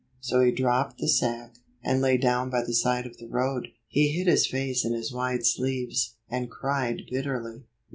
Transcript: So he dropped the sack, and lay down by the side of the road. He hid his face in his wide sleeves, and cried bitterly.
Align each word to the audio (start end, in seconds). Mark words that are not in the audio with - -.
So 0.19 0.39
he 0.39 0.51
dropped 0.51 0.97
the 0.97 1.07
sack, 1.07 1.59
and 1.83 2.01
lay 2.01 2.17
down 2.17 2.49
by 2.49 2.63
the 2.63 2.73
side 2.73 3.05
of 3.05 3.17
the 3.17 3.27
road. 3.27 3.67
He 3.87 4.07
hid 4.07 4.25
his 4.25 4.47
face 4.47 4.83
in 4.83 4.93
his 4.93 5.13
wide 5.13 5.45
sleeves, 5.45 6.15
and 6.27 6.49
cried 6.49 7.03
bitterly. 7.07 7.65